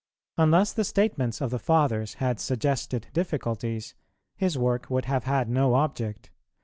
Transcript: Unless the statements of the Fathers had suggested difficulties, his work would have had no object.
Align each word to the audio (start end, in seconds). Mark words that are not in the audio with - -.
Unless 0.39 0.73
the 0.73 0.83
statements 0.83 1.41
of 1.41 1.51
the 1.51 1.59
Fathers 1.59 2.15
had 2.15 2.39
suggested 2.39 3.05
difficulties, 3.13 3.93
his 4.35 4.57
work 4.57 4.89
would 4.89 5.05
have 5.05 5.25
had 5.25 5.47
no 5.47 5.75
object. 5.75 6.31